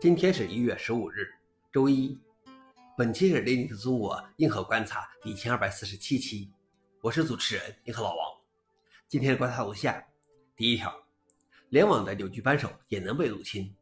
[0.00, 1.28] 今天是一月十五日，
[1.72, 2.16] 周一。
[2.96, 6.48] 本期是《雷尼特中国硬核观察》第一千二百四十七期，
[7.00, 8.18] 我是主持人硬核老王。
[9.08, 10.00] 今天的观察如下：
[10.54, 10.94] 第一条，
[11.70, 13.74] 联网的扭矩扳手也能被入侵。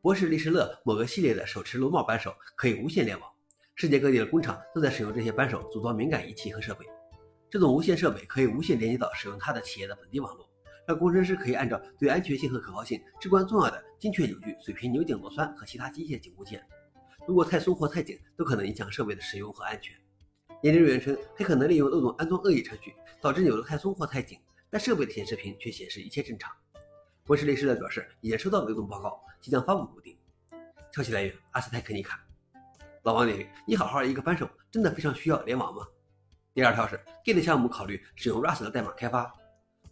[0.00, 3.30] 博士利士乐某个系列的手持螺帽扳手可以无线联网，
[3.74, 6.86] 世界各地的工厂都在使用这些扳手组装敏感仪器和设备。
[7.50, 10.48] 这种无线设备可以无线连接到使用它的企业的本地网络，
[10.86, 16.64] 让工程师可以按照对安全性和可靠性至关重要的精确扭矩、水平扭紧螺栓和其他机械紧固件。
[17.26, 19.94] 如果太松或太紧，都可能影响设备的使用和安全。
[20.62, 24.38] 研究人员称，还可能利用漏洞安装恶意程序，导致扭得太松或太紧，
[24.68, 26.52] 但设备的显示屏却显示一切正常。
[27.24, 30.16] 博士雷士勒表示，已经收到漏洞报告，即将发布补丁。
[30.92, 32.20] 消息来源：阿斯泰克尼卡。
[33.04, 35.86] 老王点评：你好好一个扳手，真的非常需要联网吗？
[36.52, 39.32] 第二条是 Git 项目考虑使用 Rust 的代码开发。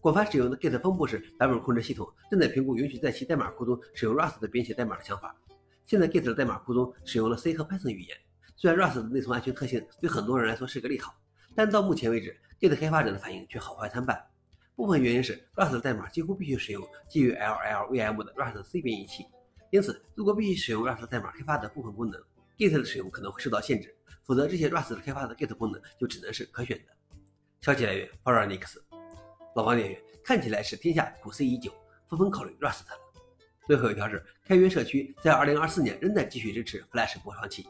[0.01, 5.35] 广泛使用的 Git 分布式版本控制系统正在评估允许在其代码库中使用 Rust 的编写代码的想法。
[5.87, 8.17] 现在 Git 的代码库中使用了 C 和 Python 语言。
[8.55, 11.15] 虽然 Rust 的内存安全特性对很多人来说是个利好，
[11.55, 14.25] 但到目前为止，Git 开发者的反应却好坏参半。
[14.77, 19.25] 部分原因是 Rust 的代码几乎必须使用基于 LLVM 的 Rust C 编译器，
[19.71, 22.23] 因此如果必须使用 Rust 代码开发的部分功能
[22.57, 23.93] ，Git 的使用可能会受到限制。
[24.23, 26.85] 否则，这些 Rust 开发的 Git 功能就只能是可选的。
[27.61, 28.81] 消息来源 f o r u n i x
[29.55, 31.73] 老王点评：看起来是天下苦思已久，
[32.09, 32.99] 纷纷考虑 Rust 了。
[33.67, 37.67] 最后一条是，开源社区在2024年仍在继续支持 Flash 播放器。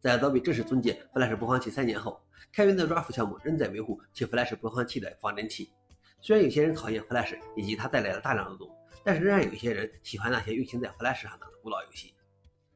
[0.00, 2.20] 在 Adobe 正式中介 Flash 播放器三年后，
[2.52, 5.72] 开源的 Raft 项目仍在维护其 Flash 播放器的仿真器。
[6.20, 8.68] 虽然有些人讨厌 Flash 以及它带来的大量漏洞，
[9.02, 12.14] 但是仍然有一些人喜欢那些运行在 Flash 上的古老游戏。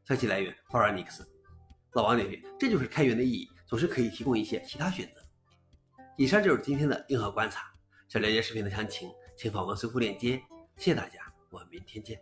[0.05, 1.23] 消息来源 f o r u n i x
[1.93, 5.23] 老王点评：这就是开源的意义，总是可以提供一些其他选择。
[6.17, 7.71] 以上就是今天的硬核观察。
[8.09, 10.41] 想了解视频的详情，请访问搜狐链接。
[10.79, 11.21] 谢谢大家，
[11.51, 12.19] 我们明天见。